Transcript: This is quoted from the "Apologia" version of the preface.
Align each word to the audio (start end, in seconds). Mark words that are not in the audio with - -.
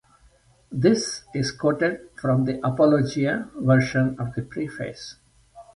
This 0.71 1.25
is 1.31 1.51
quoted 1.51 2.09
from 2.19 2.45
the 2.45 2.59
"Apologia" 2.67 3.51
version 3.55 4.15
of 4.17 4.33
the 4.33 4.41
preface. 4.41 5.17